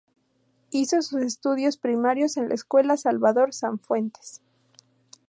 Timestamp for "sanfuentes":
3.53-4.41